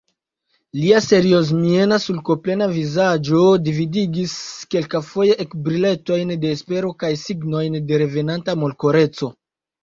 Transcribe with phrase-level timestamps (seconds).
[0.83, 3.41] Lia seriozmiena, sulkoplena vizaĝo
[3.81, 4.33] vidigis
[4.77, 9.31] kelkafoje ekbriletojn de espero kaj signojn de revenanta molkoreco.